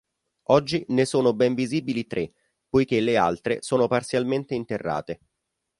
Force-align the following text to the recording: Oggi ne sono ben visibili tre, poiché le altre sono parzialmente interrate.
Oggi 0.49 0.83
ne 0.87 1.05
sono 1.05 1.35
ben 1.35 1.53
visibili 1.53 2.07
tre, 2.07 2.33
poiché 2.67 3.01
le 3.01 3.17
altre 3.17 3.61
sono 3.61 3.87
parzialmente 3.87 4.55
interrate. 4.55 5.19